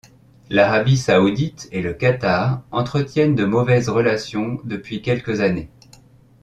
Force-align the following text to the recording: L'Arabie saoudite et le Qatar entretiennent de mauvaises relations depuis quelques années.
L'Arabie 0.49 0.97
saoudite 0.97 1.69
et 1.71 1.83
le 1.83 1.93
Qatar 1.93 2.63
entretiennent 2.71 3.35
de 3.35 3.45
mauvaises 3.45 3.87
relations 3.87 4.57
depuis 4.63 5.03
quelques 5.03 5.41
années. 5.41 5.69